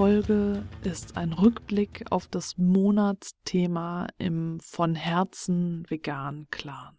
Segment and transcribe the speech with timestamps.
[0.00, 6.96] Folge ist ein Rückblick auf das Monatsthema im von Herzen vegan Clan.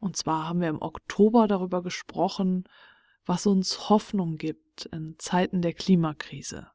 [0.00, 2.64] Und zwar haben wir im Oktober darüber gesprochen,
[3.26, 6.66] was uns Hoffnung gibt in Zeiten der Klimakrise.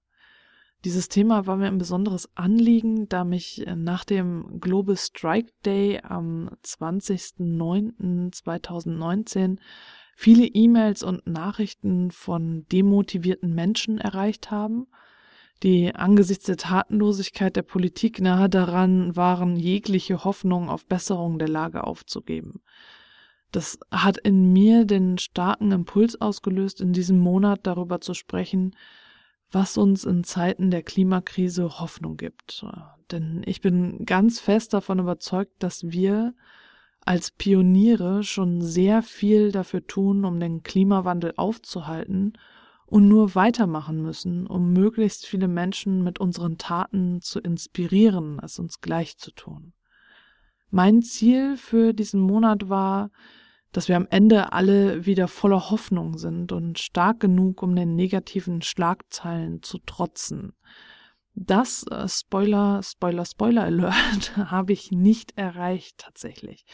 [0.86, 6.50] Dieses Thema war mir ein besonderes Anliegen, da mich nach dem Global Strike Day am
[6.64, 9.58] 20.09.2019
[10.16, 14.88] viele E-Mails und Nachrichten von demotivierten Menschen erreicht haben,
[15.64, 21.86] die angesichts der Tatenlosigkeit der Politik nahe daran waren, jegliche Hoffnung auf Besserung der Lage
[21.86, 22.62] aufzugeben.
[23.52, 28.76] Das hat in mir den starken Impuls ausgelöst, in diesem Monat darüber zu sprechen,
[29.50, 32.66] was uns in Zeiten der Klimakrise Hoffnung gibt.
[33.12, 36.34] Denn ich bin ganz fest davon überzeugt, dass wir
[37.06, 42.34] als Pioniere schon sehr viel dafür tun, um den Klimawandel aufzuhalten
[42.86, 48.82] und nur weitermachen müssen, um möglichst viele Menschen mit unseren Taten zu inspirieren, es uns
[48.82, 49.74] gleich zu tun.
[50.70, 53.10] Mein Ziel für diesen Monat war,
[53.72, 58.62] dass wir am Ende alle wieder voller Hoffnung sind und stark genug, um den negativen
[58.62, 60.54] Schlagzeilen zu trotzen.
[61.34, 66.66] Das äh, Spoiler, Spoiler, Spoiler Alert habe ich nicht erreicht tatsächlich.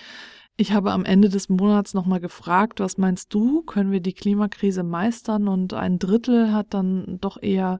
[0.58, 4.84] Ich habe am Ende des Monats nochmal gefragt, was meinst du, können wir die Klimakrise
[4.84, 5.48] meistern?
[5.48, 7.80] Und ein Drittel hat dann doch eher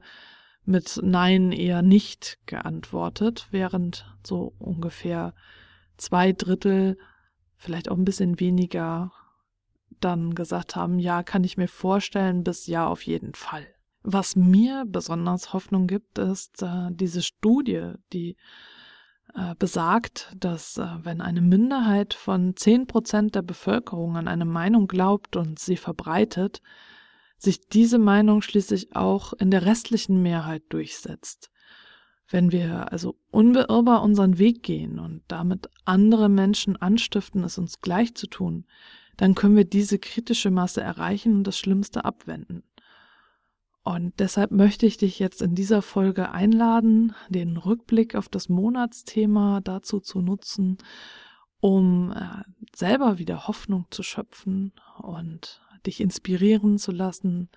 [0.64, 5.34] mit Nein eher nicht geantwortet, während so ungefähr
[5.96, 6.98] zwei Drittel,
[7.56, 9.12] vielleicht auch ein bisschen weniger,
[10.00, 13.66] dann gesagt haben, ja, kann ich mir vorstellen, bis ja auf jeden Fall.
[14.02, 18.36] Was mir besonders Hoffnung gibt, ist äh, diese Studie, die
[19.58, 25.36] besagt, dass äh, wenn eine Minderheit von zehn Prozent der Bevölkerung an eine Meinung glaubt
[25.36, 26.60] und sie verbreitet,
[27.38, 31.50] sich diese Meinung schließlich auch in der restlichen Mehrheit durchsetzt.
[32.28, 38.14] Wenn wir also unbeirrbar unseren Weg gehen und damit andere Menschen anstiften, es uns gleich
[38.14, 38.66] zu tun,
[39.16, 42.62] dann können wir diese kritische Masse erreichen und das Schlimmste abwenden.
[43.84, 49.60] Und deshalb möchte ich dich jetzt in dieser Folge einladen, den Rückblick auf das Monatsthema
[49.60, 50.78] dazu zu nutzen,
[51.58, 52.42] um äh,
[52.76, 57.50] selber wieder Hoffnung zu schöpfen und dich inspirieren zu lassen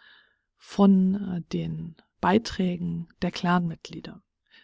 [0.58, 4.24] von äh, den Beiträgen der Clanmitglieder.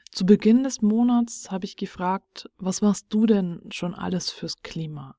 [0.09, 5.15] Zu Beginn des Monats habe ich gefragt, was machst du denn schon alles fürs Klima?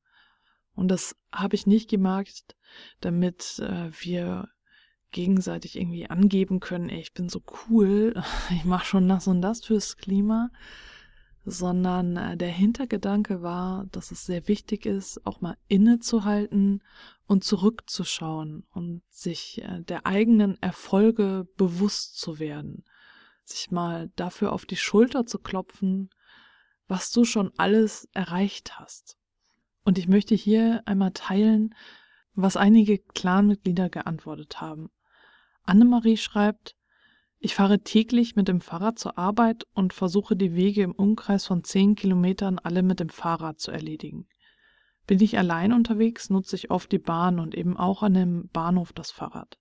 [0.75, 2.56] Und das habe ich nicht gemacht,
[3.00, 4.48] damit äh, wir
[5.12, 8.14] gegenseitig irgendwie angeben können, ey, ich bin so cool,
[8.50, 10.50] ich mache schon das und das fürs Klima,
[11.44, 16.82] sondern äh, der Hintergedanke war, dass es sehr wichtig ist, auch mal innezuhalten
[17.26, 22.84] und zurückzuschauen und sich äh, der eigenen Erfolge bewusst zu werden,
[23.44, 26.10] sich mal dafür auf die Schulter zu klopfen,
[26.86, 29.16] was du schon alles erreicht hast.
[29.84, 31.74] Und ich möchte hier einmal teilen,
[32.34, 34.90] was einige Clanmitglieder geantwortet haben.
[35.64, 36.76] Annemarie schreibt,
[37.38, 41.64] ich fahre täglich mit dem Fahrrad zur Arbeit und versuche die Wege im Umkreis von
[41.64, 44.28] zehn Kilometern alle mit dem Fahrrad zu erledigen.
[45.06, 48.92] Bin ich allein unterwegs, nutze ich oft die Bahn und eben auch an dem Bahnhof
[48.92, 49.58] das Fahrrad.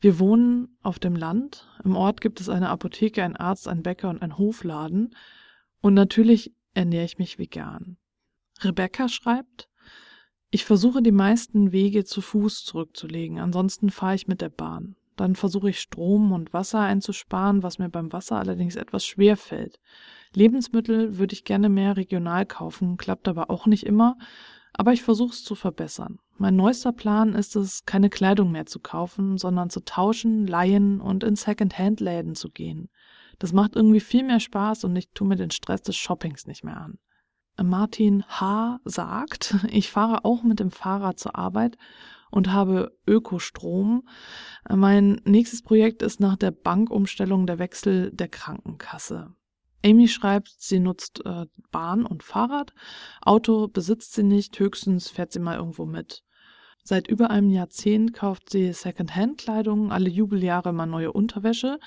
[0.00, 1.68] Wir wohnen auf dem Land.
[1.84, 5.14] Im Ort gibt es eine Apotheke, einen Arzt, einen Bäcker und einen Hofladen.
[5.80, 7.96] Und natürlich ernähre ich mich vegan.
[8.60, 9.68] Rebecca schreibt,
[10.50, 14.96] ich versuche die meisten Wege zu Fuß zurückzulegen, ansonsten fahre ich mit der Bahn.
[15.16, 19.78] Dann versuche ich Strom und Wasser einzusparen, was mir beim Wasser allerdings etwas schwer fällt.
[20.34, 24.16] Lebensmittel würde ich gerne mehr regional kaufen, klappt aber auch nicht immer,
[24.72, 26.18] aber ich versuche es zu verbessern.
[26.38, 31.24] Mein neuester Plan ist es, keine Kleidung mehr zu kaufen, sondern zu tauschen, leihen und
[31.24, 32.88] in Second-Hand-Läden zu gehen.
[33.38, 36.64] Das macht irgendwie viel mehr Spaß und ich tue mir den Stress des Shoppings nicht
[36.64, 36.98] mehr an.
[37.62, 38.80] Martin H.
[38.84, 41.76] sagt, ich fahre auch mit dem Fahrrad zur Arbeit
[42.32, 44.08] und habe Ökostrom.
[44.68, 49.34] Mein nächstes Projekt ist nach der Bankumstellung der Wechsel der Krankenkasse.
[49.84, 52.72] Amy schreibt, sie nutzt äh, Bahn und Fahrrad.
[53.20, 56.24] Auto besitzt sie nicht, höchstens fährt sie mal irgendwo mit.
[56.84, 61.78] Seit über einem Jahrzehnt kauft sie Secondhand-Kleidung, alle Jubeljahre mal neue Unterwäsche.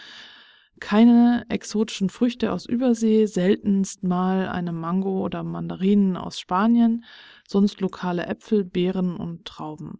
[0.80, 7.06] Keine exotischen Früchte aus Übersee, seltenst mal eine Mango oder Mandarinen aus Spanien,
[7.48, 10.00] sonst lokale Äpfel, Beeren und Trauben.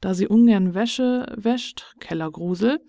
[0.00, 2.80] Da sie ungern Wäsche wäscht, Kellergrusel,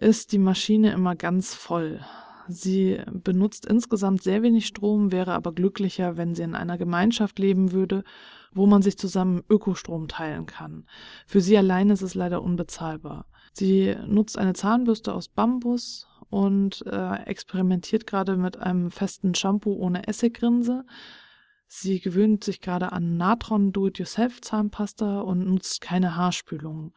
[0.00, 2.00] ist die Maschine immer ganz voll.
[2.48, 7.72] Sie benutzt insgesamt sehr wenig Strom, wäre aber glücklicher, wenn sie in einer Gemeinschaft leben
[7.72, 8.04] würde,
[8.52, 10.86] wo man sich zusammen Ökostrom teilen kann.
[11.26, 13.26] Für sie allein ist es leider unbezahlbar.
[13.52, 20.06] Sie nutzt eine Zahnbürste aus Bambus und äh, experimentiert gerade mit einem festen Shampoo ohne
[20.06, 20.84] Essiggrinse.
[21.68, 26.94] Sie gewöhnt sich gerade an Natron Do-it-yourself Zahnpasta und nutzt keine Haarspülung.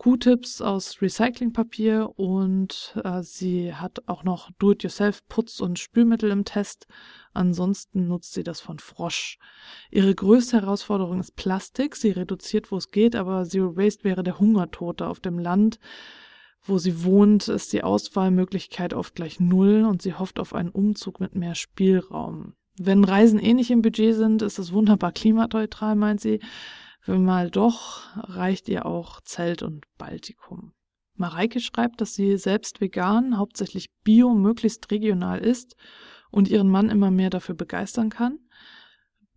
[0.00, 6.86] Q-Tips aus Recyclingpapier und äh, sie hat auch noch Do-it-yourself Putz- und Spülmittel im Test.
[7.34, 9.38] Ansonsten nutzt sie das von Frosch.
[9.90, 11.96] Ihre größte Herausforderung ist Plastik.
[11.96, 15.78] Sie reduziert, wo es geht, aber Zero Waste wäre der Hungertote auf dem Land.
[16.62, 21.20] Wo sie wohnt, ist die Auswahlmöglichkeit oft gleich null und sie hofft auf einen Umzug
[21.20, 22.54] mit mehr Spielraum.
[22.78, 26.40] Wenn Reisen eh nicht im Budget sind, ist es wunderbar klimaneutral, meint sie.
[27.04, 30.72] Wenn mal doch, reicht ihr auch Zelt und Baltikum.
[31.14, 35.76] Mareike schreibt, dass sie selbst vegan, hauptsächlich bio, möglichst regional ist
[36.30, 38.38] und ihren Mann immer mehr dafür begeistern kann.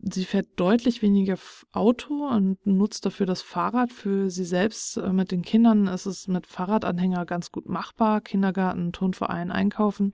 [0.06, 1.38] Sie fährt deutlich weniger
[1.72, 3.92] Auto und nutzt dafür das Fahrrad.
[3.94, 8.20] Für sie selbst äh, mit den Kindern ist es mit Fahrradanhänger ganz gut machbar.
[8.20, 10.12] Kindergarten, Turnverein, Einkaufen.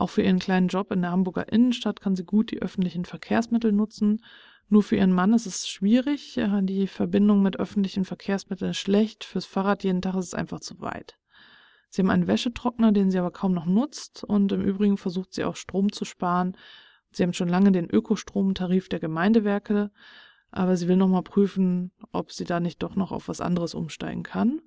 [0.00, 3.70] Auch für ihren kleinen Job in der Hamburger Innenstadt kann sie gut die öffentlichen Verkehrsmittel
[3.70, 4.24] nutzen.
[4.70, 6.40] Nur für ihren Mann ist es schwierig.
[6.62, 9.24] Die Verbindung mit öffentlichen Verkehrsmitteln ist schlecht.
[9.24, 11.18] Fürs Fahrrad jeden Tag ist es einfach zu weit.
[11.90, 15.44] Sie haben einen Wäschetrockner, den sie aber kaum noch nutzt und im Übrigen versucht sie
[15.44, 16.56] auch Strom zu sparen.
[17.10, 19.90] Sie haben schon lange den Ökostromtarif der Gemeindewerke,
[20.50, 24.22] aber sie will nochmal prüfen, ob sie da nicht doch noch auf was anderes umsteigen
[24.22, 24.62] kann.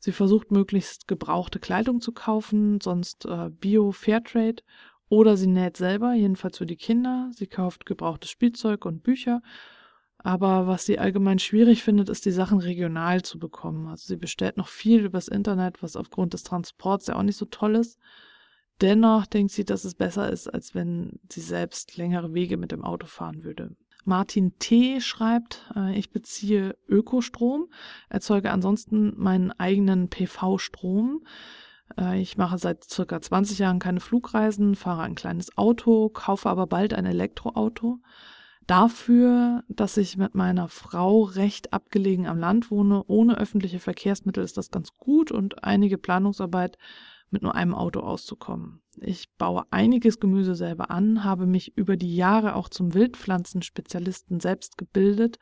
[0.00, 4.62] Sie versucht möglichst gebrauchte Kleidung zu kaufen, sonst äh, Bio Fairtrade
[5.10, 7.30] oder sie näht selber, jedenfalls für die Kinder.
[7.34, 9.42] Sie kauft gebrauchtes Spielzeug und Bücher.
[10.16, 13.88] Aber was sie allgemein schwierig findet, ist die Sachen regional zu bekommen.
[13.88, 17.46] Also sie bestellt noch viel übers Internet, was aufgrund des Transports ja auch nicht so
[17.46, 17.98] toll ist.
[18.80, 22.84] Dennoch denkt sie, dass es besser ist, als wenn sie selbst längere Wege mit dem
[22.84, 23.76] Auto fahren würde.
[24.04, 25.00] Martin T.
[25.00, 27.68] schreibt, äh, ich beziehe Ökostrom,
[28.08, 31.24] erzeuge ansonsten meinen eigenen PV-Strom.
[31.98, 36.66] Äh, ich mache seit circa 20 Jahren keine Flugreisen, fahre ein kleines Auto, kaufe aber
[36.66, 37.98] bald ein Elektroauto.
[38.66, 44.56] Dafür, dass ich mit meiner Frau recht abgelegen am Land wohne, ohne öffentliche Verkehrsmittel, ist
[44.56, 46.78] das ganz gut und einige Planungsarbeit
[47.30, 48.82] mit nur einem Auto auszukommen.
[48.96, 54.76] Ich baue einiges Gemüse selber an, habe mich über die Jahre auch zum Wildpflanzenspezialisten selbst
[54.76, 55.38] gebildet,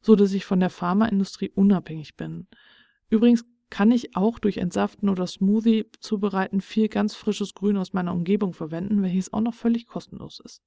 [0.00, 2.46] so dass ich von der Pharmaindustrie unabhängig bin.
[3.10, 8.12] Übrigens kann ich auch durch Entsaften oder Smoothie zubereiten viel ganz frisches Grün aus meiner
[8.12, 10.62] Umgebung verwenden, welches auch noch völlig kostenlos ist.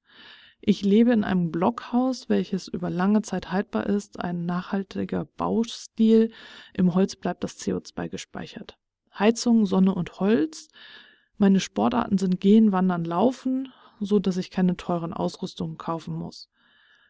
[0.63, 6.31] Ich lebe in einem Blockhaus, welches über lange Zeit haltbar ist, ein nachhaltiger Baustil.
[6.73, 8.77] Im Holz bleibt das CO2 gespeichert.
[9.21, 10.67] Heizung, Sonne und Holz.
[11.37, 16.49] Meine Sportarten sind Gehen, Wandern, Laufen, so dass ich keine teuren Ausrüstungen kaufen muss.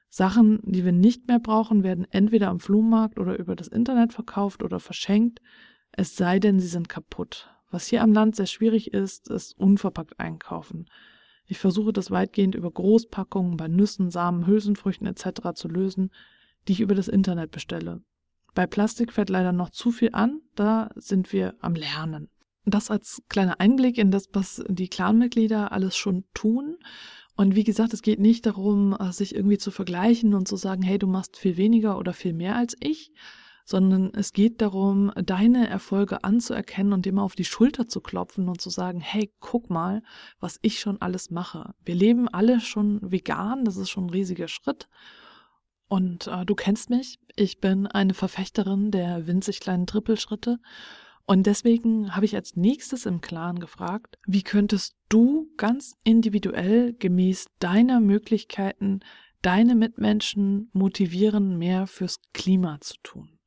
[0.09, 4.61] Sachen, die wir nicht mehr brauchen, werden entweder am Flohmarkt oder über das Internet verkauft
[4.61, 5.39] oder verschenkt.
[5.93, 7.49] Es sei denn, sie sind kaputt.
[7.69, 10.87] Was hier am Land sehr schwierig ist, ist unverpackt einkaufen.
[11.45, 15.53] Ich versuche das weitgehend über Großpackungen bei Nüssen, Samen, Hülsenfrüchten etc.
[15.55, 16.11] zu lösen,
[16.67, 18.01] die ich über das Internet bestelle.
[18.53, 22.29] Bei Plastik fällt leider noch zu viel an, da sind wir am Lernen.
[22.65, 26.77] Das als kleiner Einblick in das, was die Clanmitglieder alles schon tun.
[27.35, 30.99] Und wie gesagt, es geht nicht darum, sich irgendwie zu vergleichen und zu sagen, hey,
[30.99, 33.13] du machst viel weniger oder viel mehr als ich,
[33.65, 38.49] sondern es geht darum, deine Erfolge anzuerkennen und dir mal auf die Schulter zu klopfen
[38.49, 40.03] und zu sagen, hey, guck mal,
[40.39, 41.73] was ich schon alles mache.
[41.83, 44.87] Wir leben alle schon vegan, das ist schon ein riesiger Schritt.
[45.87, 50.59] Und äh, du kennst mich, ich bin eine Verfechterin der winzig kleinen Trippelschritte.
[51.25, 57.47] Und deswegen habe ich als nächstes im Klaren gefragt, wie könntest du ganz individuell gemäß
[57.59, 58.99] deiner Möglichkeiten
[59.41, 63.39] deine Mitmenschen motivieren, mehr fürs Klima zu tun?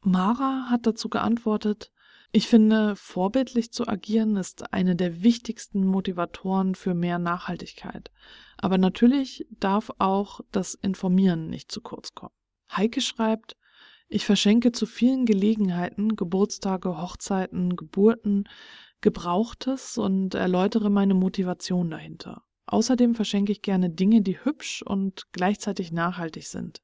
[0.00, 1.92] Mara hat dazu geantwortet,
[2.32, 8.10] ich finde, vorbildlich zu agieren ist eine der wichtigsten Motivatoren für mehr Nachhaltigkeit.
[8.58, 12.34] Aber natürlich darf auch das Informieren nicht zu kurz kommen.
[12.70, 13.56] Heike schreibt,
[14.08, 18.44] ich verschenke zu vielen Gelegenheiten, Geburtstage, Hochzeiten, Geburten,
[19.00, 22.42] Gebrauchtes und erläutere meine Motivation dahinter.
[22.66, 26.82] außerdem verschenke ich gerne Dinge, die hübsch und gleichzeitig nachhaltig sind.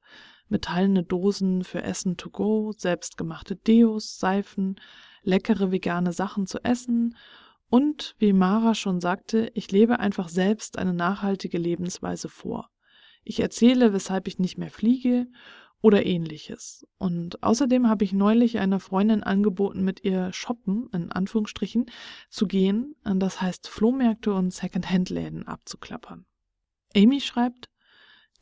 [0.48, 4.80] Metallene Dosen für Essen to go, selbstgemachte Deos, Seifen,
[5.22, 7.16] leckere vegane Sachen zu essen
[7.68, 12.68] und, wie Mara schon sagte, ich lebe einfach selbst eine nachhaltige Lebensweise vor.
[13.24, 15.26] Ich erzähle, weshalb ich nicht mehr fliege
[15.82, 16.86] oder ähnliches.
[16.96, 21.86] Und außerdem habe ich neulich einer Freundin angeboten, mit ihr shoppen, in Anführungsstrichen,
[22.30, 26.24] zu gehen, das heißt Flohmärkte und Second-Hand-Läden abzuklappern.
[26.96, 27.68] Amy schreibt,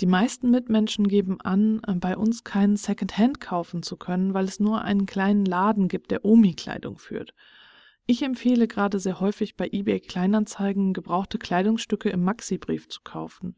[0.01, 4.83] die meisten Mitmenschen geben an, bei uns keinen Second-Hand kaufen zu können, weil es nur
[4.83, 7.35] einen kleinen Laden gibt, der Omi-Kleidung führt.
[8.07, 13.57] Ich empfehle gerade sehr häufig bei eBay Kleinanzeigen gebrauchte Kleidungsstücke im Maxi-Brief zu kaufen.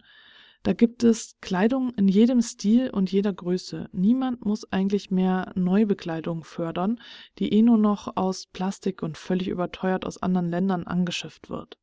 [0.62, 3.88] Da gibt es Kleidung in jedem Stil und jeder Größe.
[3.92, 7.00] Niemand muss eigentlich mehr Neubekleidung fördern,
[7.40, 11.78] die eh nur noch aus Plastik und völlig überteuert aus anderen Ländern angeschifft wird.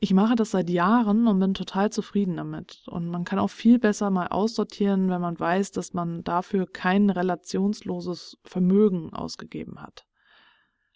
[0.00, 2.84] Ich mache das seit Jahren und bin total zufrieden damit.
[2.86, 7.10] Und man kann auch viel besser mal aussortieren, wenn man weiß, dass man dafür kein
[7.10, 10.06] relationsloses Vermögen ausgegeben hat.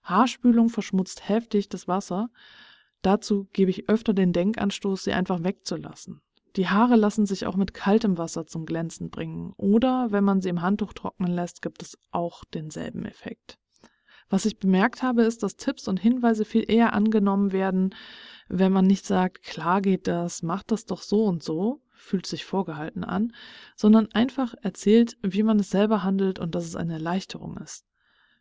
[0.04, 2.31] Haarspülung verschmutzt heftig das Wasser.
[3.02, 6.23] Dazu gebe ich öfter den Denkanstoß, sie einfach wegzulassen.
[6.56, 9.54] Die Haare lassen sich auch mit kaltem Wasser zum Glänzen bringen.
[9.56, 13.59] Oder wenn man sie im Handtuch trocknen lässt, gibt es auch denselben Effekt.
[14.28, 17.94] Was ich bemerkt habe, ist, dass Tipps und Hinweise viel eher angenommen werden,
[18.49, 22.44] wenn man nicht sagt, klar geht das, macht das doch so und so, fühlt sich
[22.44, 23.35] vorgehalten an,
[23.76, 27.85] sondern einfach erzählt, wie man es selber handelt und dass es eine Erleichterung ist.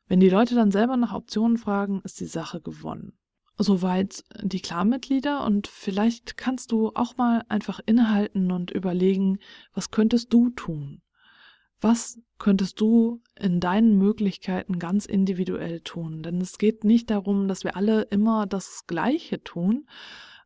[0.08, 3.18] Wenn die Leute dann selber nach Optionen fragen, ist die Sache gewonnen.
[3.58, 9.40] Soweit die Clan-Mitglieder und vielleicht kannst du auch mal einfach innehalten und überlegen,
[9.74, 11.02] was könntest du tun?
[11.80, 16.22] Was könntest du in deinen Möglichkeiten ganz individuell tun?
[16.24, 19.88] Denn es geht nicht darum, dass wir alle immer das Gleiche tun,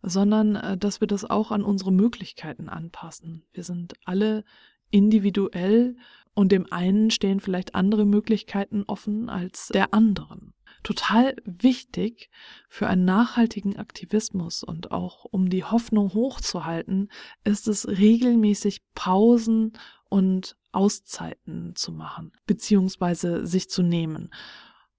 [0.02, 3.46] sondern äh, dass wir das auch an unsere Möglichkeiten anpassen.
[3.52, 4.44] Wir sind alle
[4.92, 5.98] individuell
[6.34, 10.54] und dem einen stehen vielleicht andere Möglichkeiten offen als der anderen
[10.86, 12.30] total wichtig
[12.70, 17.10] für einen nachhaltigen Aktivismus und auch um die Hoffnung hochzuhalten,
[17.44, 19.74] ist es regelmäßig Pausen
[20.10, 24.30] und Auszeiten zu machen, beziehungsweise sich zu nehmen.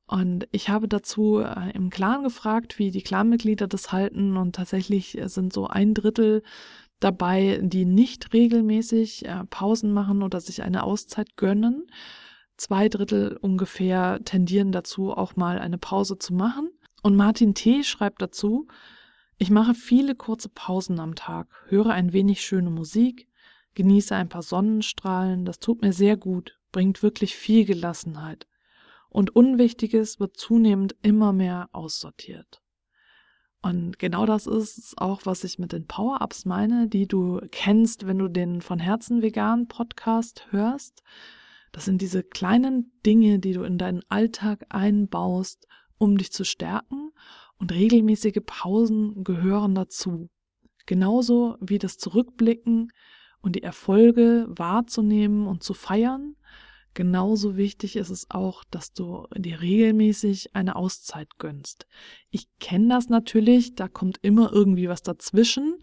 [0.07, 5.19] Und ich habe dazu äh, im Clan gefragt, wie die Clanmitglieder das halten und tatsächlich
[5.26, 6.43] sind so ein Drittel
[6.99, 11.87] dabei, die nicht regelmäßig äh, Pausen machen oder sich eine Auszeit gönnen
[12.56, 16.70] zwei Drittel ungefähr tendieren dazu, auch mal eine Pause zu machen.
[17.02, 17.84] Und Martin T.
[17.84, 18.66] schreibt dazu,
[19.38, 23.28] ich mache viele kurze Pausen am Tag, höre ein wenig schöne Musik,
[23.75, 28.46] genieße ein paar Sonnenstrahlen, das tut mir sehr gut, bringt wirklich viel Gelassenheit.
[29.10, 32.62] Und Unwichtiges wird zunehmend immer mehr aussortiert.
[33.62, 38.18] Und genau das ist auch, was ich mit den Power-Ups meine, die du kennst, wenn
[38.18, 41.02] du den von Herzen vegan Podcast hörst.
[41.76, 45.68] Das sind diese kleinen Dinge, die du in deinen Alltag einbaust,
[45.99, 47.11] um dich zu stärken
[47.59, 50.30] und regelmäßige Pausen gehören dazu.
[50.87, 52.92] Genauso wie das Zurückblicken
[53.42, 56.37] und die Erfolge wahrzunehmen und zu feiern,
[56.95, 61.87] genauso wichtig ist es auch, dass du dir regelmäßig eine Auszeit gönnst.
[62.30, 65.76] Ich kenne das natürlich, da kommt immer irgendwie was dazwischen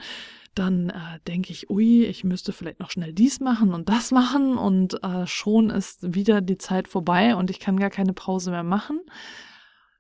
[0.56, 4.58] dann äh, denke ich, ui, ich müsste vielleicht noch schnell dies machen und das machen
[4.58, 8.64] und äh, schon ist wieder die Zeit vorbei und ich kann gar keine Pause mehr
[8.64, 9.00] machen.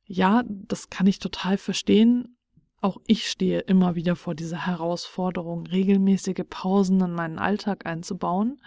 [0.05, 2.37] Ja, das kann ich total verstehen.
[2.81, 8.61] Auch ich stehe immer wieder vor dieser Herausforderung, regelmäßige Pausen in meinen Alltag einzubauen.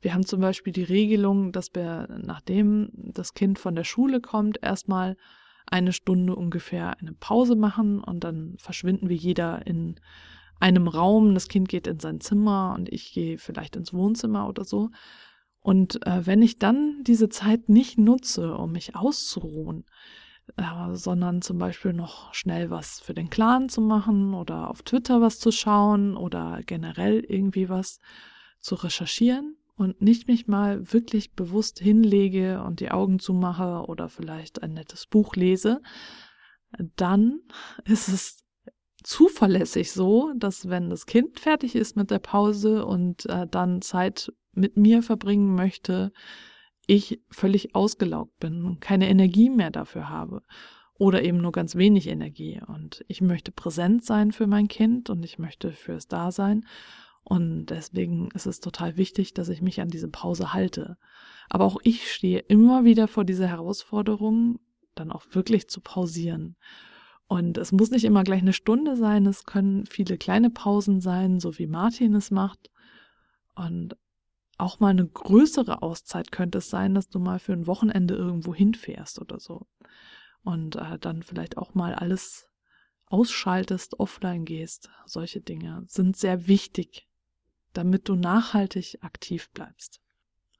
[0.00, 4.62] Wir haben zum Beispiel die Regelung, dass wir, nachdem das Kind von der Schule kommt,
[4.62, 5.16] erstmal
[5.66, 9.98] eine Stunde ungefähr eine Pause machen und dann verschwinden wir jeder in
[10.64, 14.64] einem Raum, das Kind geht in sein Zimmer und ich gehe vielleicht ins Wohnzimmer oder
[14.64, 14.88] so.
[15.60, 19.84] Und äh, wenn ich dann diese Zeit nicht nutze, um mich auszuruhen,
[20.56, 25.20] äh, sondern zum Beispiel noch schnell was für den Clan zu machen oder auf Twitter
[25.20, 28.00] was zu schauen oder generell irgendwie was
[28.60, 34.62] zu recherchieren und nicht mich mal wirklich bewusst hinlege und die Augen zumache oder vielleicht
[34.62, 35.82] ein nettes Buch lese,
[36.96, 37.40] dann
[37.84, 38.43] ist es
[39.04, 44.32] zuverlässig so, dass wenn das Kind fertig ist mit der Pause und äh, dann Zeit
[44.52, 46.12] mit mir verbringen möchte,
[46.86, 50.42] ich völlig ausgelaugt bin und keine Energie mehr dafür habe
[50.94, 52.60] oder eben nur ganz wenig Energie.
[52.66, 56.66] Und ich möchte präsent sein für mein Kind und ich möchte fürs Dasein.
[57.24, 60.98] Und deswegen ist es total wichtig, dass ich mich an diese Pause halte.
[61.48, 64.60] Aber auch ich stehe immer wieder vor dieser Herausforderung,
[64.94, 66.56] dann auch wirklich zu pausieren
[67.34, 71.40] Und es muss nicht immer gleich eine Stunde sein, es können viele kleine Pausen sein,
[71.40, 72.70] so wie Martin es macht.
[73.56, 73.96] Und
[74.56, 78.54] auch mal eine größere Auszeit könnte es sein, dass du mal für ein Wochenende irgendwo
[78.54, 79.66] hinfährst oder so.
[80.44, 82.46] Und äh, dann vielleicht auch mal alles
[83.06, 84.90] ausschaltest, offline gehst.
[85.04, 87.08] Solche Dinge sind sehr wichtig,
[87.72, 90.03] damit du nachhaltig aktiv bleibst.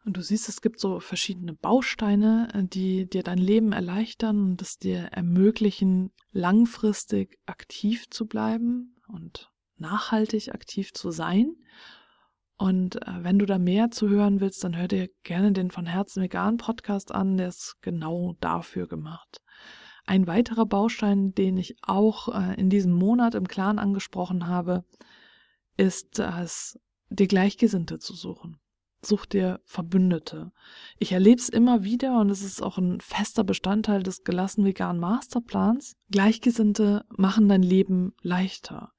[0.05, 4.63] Und du siehst, es gibt so verschiedene Bausteine, äh, die dir dein Leben erleichtern und
[4.63, 11.57] es dir ermöglichen, langfristig aktiv zu bleiben und nachhaltig aktiv zu sein.
[12.57, 15.87] Und äh, wenn du da mehr zu hören willst, dann hör dir gerne den von
[15.87, 19.41] Herzen vegan Podcast an, der ist genau dafür gemacht.
[20.07, 24.85] Ein weiterer Baustein, den ich auch äh, in diesem Monat im Clan angesprochen habe,
[25.79, 28.59] ist es, dir Gleichgesinnte zu suchen.
[29.05, 30.53] Such dir Verbündete.
[30.99, 35.01] Ich erlebe es immer wieder und es ist auch ein fester Bestandteil des gelassen veganen
[35.01, 35.97] Masterplans.
[36.11, 38.93] Gleichgesinnte machen dein Leben leichter.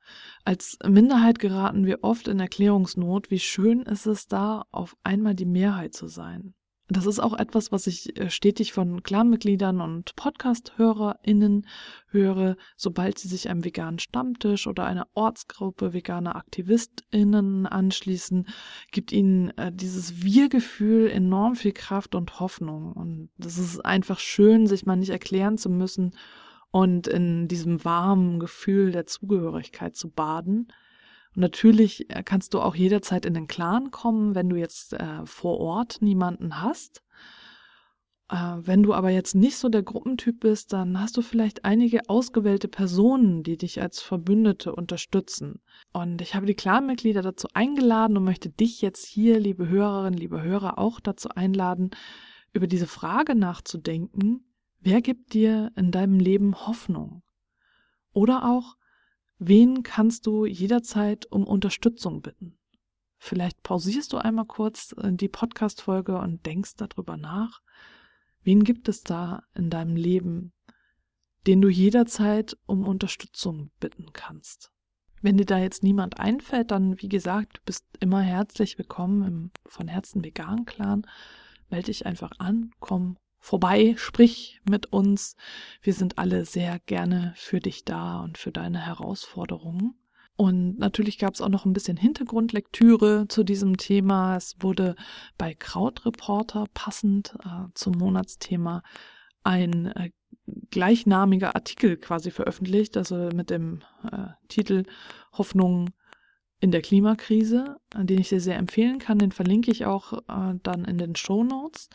[0.44, 5.46] Als Minderheit geraten wir oft in Erklärungsnot, wie schön ist es da, auf einmal die
[5.46, 6.55] Mehrheit zu sein.
[6.88, 11.66] Das ist auch etwas, was ich äh, stetig von Clanmitgliedern und Podcast-HörerInnen
[12.10, 18.48] höre, sobald sie sich einem veganen Stammtisch oder einer Ortsgruppe veganer AktivistInnen anschließen,
[18.92, 22.94] gibt ihnen äh, dieses Wir-Gefühl enorm viel Kraft und Hoffnung.
[22.94, 26.16] Und das ist einfach schön, sich mal nicht erklären zu müssen
[26.70, 30.68] und in diesem warmen Gefühl der Zugehörigkeit zu baden.
[31.36, 35.26] Und natürlich äh, kannst du auch jederzeit in den Clan kommen, wenn du jetzt äh,
[35.26, 37.04] vor Ort niemanden hast.
[38.30, 42.10] Äh, wenn du aber jetzt nicht so der Gruppentyp bist, dann hast du vielleicht einige
[42.10, 45.62] ausgewählte Personen, die dich als Verbündete unterstützen.
[45.92, 50.42] Und ich habe die Clanmitglieder dazu eingeladen und möchte dich jetzt hier, liebe Hörerinnen, liebe
[50.42, 51.92] Hörer, auch dazu einladen,
[52.54, 57.22] über diese Frage nachzudenken, wer gibt dir in deinem Leben Hoffnung?
[58.14, 58.78] Oder auch,
[59.38, 62.58] Wen kannst du jederzeit um Unterstützung bitten?
[63.18, 67.62] Vielleicht pausierst du einmal kurz äh, die Podcast-Folge und denkst darüber nach.
[68.44, 70.54] Wen gibt es da in deinem Leben,
[71.48, 74.72] den du jederzeit um Unterstützung bitten kannst?
[75.22, 79.52] Wenn dir da jetzt niemand einfällt, dann wie gesagt, du bist immer herzlich willkommen im
[79.66, 81.06] von Herzen vegan Clan.
[81.70, 85.36] Melde dich einfach an, komm vorbei, sprich mit uns.
[85.82, 89.94] Wir sind alle sehr gerne für dich da und für deine Herausforderungen.
[90.36, 94.36] Und natürlich gab es auch noch ein bisschen Hintergrundlektüre zu diesem Thema.
[94.36, 94.96] Es wurde
[95.38, 98.82] bei Krautreporter passend äh, zum Monatsthema
[99.44, 100.10] ein äh,
[100.72, 104.86] gleichnamiger Artikel quasi veröffentlicht, also mit dem äh, Titel
[105.34, 105.92] Hoffnung
[106.66, 109.20] in der Klimakrise, den ich dir sehr empfehlen kann.
[109.20, 111.90] Den verlinke ich auch äh, dann in den Show Notes.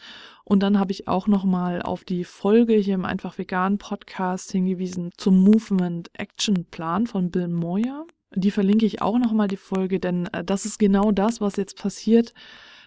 [0.45, 5.11] Und dann habe ich auch nochmal auf die Folge hier im Einfach Vegan Podcast hingewiesen
[5.17, 8.07] zum Movement Action Plan von Bill Moyer.
[8.33, 11.77] Die verlinke ich auch nochmal die Folge, denn äh, das ist genau das, was jetzt
[11.77, 12.33] passiert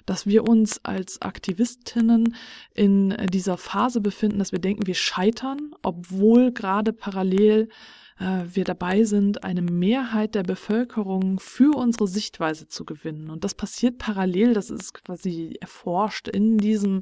[0.06, 2.36] dass wir uns als Aktivistinnen
[2.76, 9.04] in dieser Phase befinden, dass wir denken, wir scheitern, obwohl gerade parallel äh, wir dabei
[9.04, 13.30] sind, eine Mehrheit der Bevölkerung für unsere Sichtweise zu gewinnen.
[13.30, 17.02] Und das passiert parallel, das ist quasi erforscht in diesem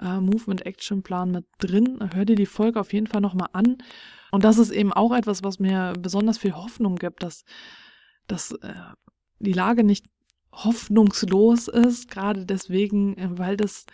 [0.00, 1.98] äh, Movement Action Plan mit drin.
[2.12, 3.78] Hör dir die Folge auf jeden Fall nochmal an.
[4.30, 7.44] Und das ist eben auch etwas, was mir besonders viel Hoffnung gibt, dass,
[8.26, 8.74] dass äh,
[9.38, 10.06] die Lage nicht
[10.52, 13.86] hoffnungslos ist, gerade deswegen, äh, weil das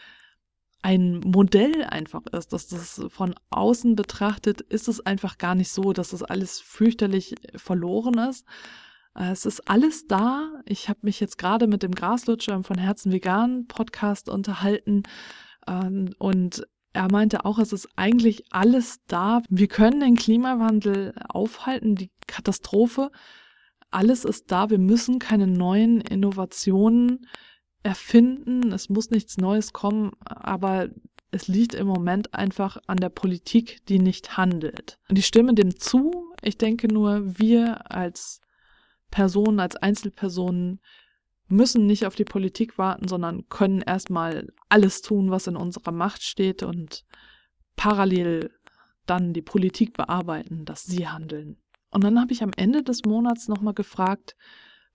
[0.84, 5.94] ein Modell einfach ist, dass das von außen betrachtet, ist es einfach gar nicht so,
[5.94, 8.46] dass das alles fürchterlich verloren ist.
[9.16, 10.52] Äh, es ist alles da.
[10.66, 15.04] Ich habe mich jetzt gerade mit dem Graslutscher von Herzen Vegan Podcast unterhalten
[15.66, 19.40] ähm, und er meinte auch, es ist eigentlich alles da.
[19.48, 23.10] Wir können den Klimawandel aufhalten, die Katastrophe.
[23.90, 24.68] Alles ist da.
[24.68, 27.26] Wir müssen keine neuen Innovationen
[27.84, 30.88] erfinden, es muss nichts Neues kommen, aber
[31.30, 34.98] es liegt im Moment einfach an der Politik, die nicht handelt.
[35.08, 36.32] Und ich stimme dem zu.
[36.42, 38.40] Ich denke nur, wir als
[39.10, 40.80] Personen, als Einzelpersonen
[41.46, 46.22] müssen nicht auf die Politik warten, sondern können erstmal alles tun, was in unserer Macht
[46.22, 47.04] steht und
[47.76, 48.50] parallel
[49.06, 51.58] dann die Politik bearbeiten, dass sie handeln.
[51.90, 54.36] Und dann habe ich am Ende des Monats nochmal gefragt,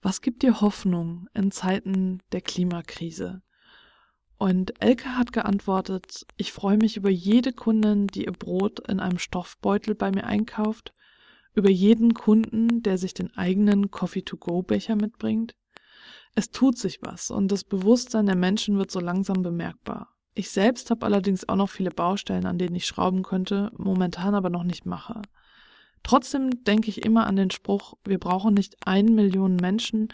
[0.02, 3.42] was gibt dir Hoffnung in Zeiten der Klimakrise?
[4.38, 9.18] Und Elke hat geantwortet, ich freue mich über jede Kundin, die ihr Brot in einem
[9.18, 10.94] Stoffbeutel bei mir einkauft,
[11.54, 15.54] über jeden Kunden, der sich den eigenen Coffee-to-go-Becher mitbringt.
[16.34, 20.08] Es tut sich was und das Bewusstsein der Menschen wird so langsam bemerkbar.
[20.32, 24.48] Ich selbst habe allerdings auch noch viele Baustellen, an denen ich schrauben könnte, momentan aber
[24.48, 25.20] noch nicht mache.
[26.02, 30.08] Trotzdem denke ich immer an den Spruch, wir brauchen nicht ein Million Menschen,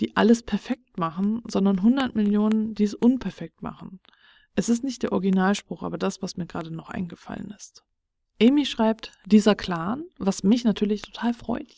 [0.00, 4.00] die alles perfekt machen, sondern 100 Millionen, die es unperfekt machen.
[4.56, 7.84] Es ist nicht der Originalspruch, aber das, was mir gerade noch eingefallen ist.
[8.40, 11.68] Amy schreibt, dieser Clan, was mich natürlich total freut,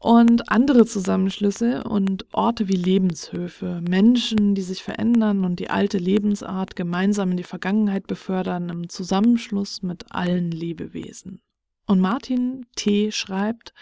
[0.00, 6.76] und andere Zusammenschlüsse und Orte wie Lebenshöfe, Menschen, die sich verändern und die alte Lebensart
[6.76, 11.42] gemeinsam in die Vergangenheit befördern, im Zusammenschluss mit allen Lebewesen.
[11.88, 13.10] Und Martin T.
[13.12, 13.72] schreibt,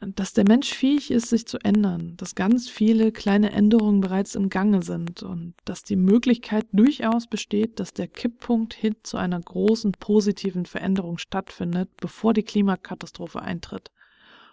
[0.00, 4.50] dass der Mensch fähig ist, sich zu ändern, dass ganz viele kleine Änderungen bereits im
[4.50, 9.92] Gange sind und dass die Möglichkeit durchaus besteht, dass der Kipppunkt hin zu einer großen
[9.92, 13.90] positiven Veränderung stattfindet, bevor die Klimakatastrophe eintritt.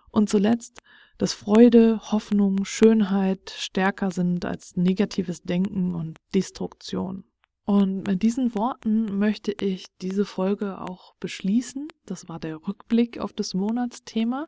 [0.09, 0.79] Und zuletzt,
[1.17, 7.25] dass Freude, Hoffnung, Schönheit stärker sind als negatives Denken und Destruktion.
[7.65, 11.87] Und mit diesen Worten möchte ich diese Folge auch beschließen.
[12.05, 14.47] Das war der Rückblick auf das Monatsthema.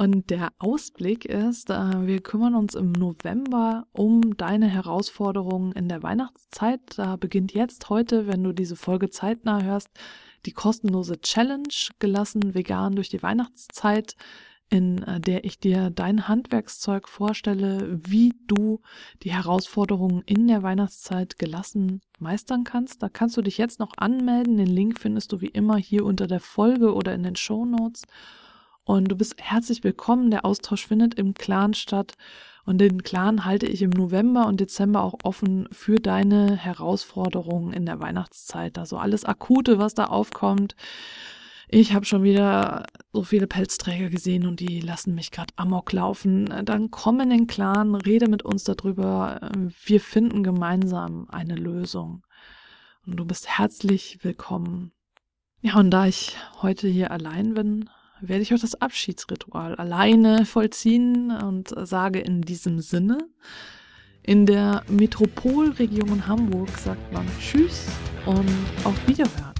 [0.00, 6.04] Und der Ausblick ist, äh, wir kümmern uns im November um deine Herausforderungen in der
[6.04, 6.80] Weihnachtszeit.
[6.96, 9.88] Da beginnt jetzt heute, wenn du diese Folge zeitnah hörst,
[10.46, 14.14] die kostenlose Challenge gelassen vegan durch die Weihnachtszeit
[14.70, 18.80] in äh, der ich dir dein Handwerkszeug vorstelle, wie du
[19.22, 23.02] die Herausforderungen in der Weihnachtszeit gelassen meistern kannst.
[23.02, 24.56] Da kannst du dich jetzt noch anmelden.
[24.56, 28.02] Den Link findest du wie immer hier unter der Folge oder in den Show Notes.
[28.84, 30.30] Und du bist herzlich willkommen.
[30.30, 32.14] Der Austausch findet im Clan statt.
[32.64, 37.86] Und den Clan halte ich im November und Dezember auch offen für deine Herausforderungen in
[37.86, 38.76] der Weihnachtszeit.
[38.78, 40.76] Also alles Akute, was da aufkommt.
[41.70, 46.46] Ich habe schon wieder so viele Pelzträger gesehen und die lassen mich gerade amok laufen.
[46.64, 49.38] Dann komm in den Clan, rede mit uns darüber.
[49.84, 52.24] Wir finden gemeinsam eine Lösung.
[53.06, 54.92] Und du bist herzlich willkommen.
[55.60, 57.90] Ja, und da ich heute hier allein bin,
[58.22, 63.18] werde ich auch das Abschiedsritual alleine vollziehen und sage in diesem Sinne,
[64.22, 67.86] in der Metropolregion Hamburg sagt man Tschüss
[68.24, 68.48] und
[68.84, 69.57] auf Wiederhören.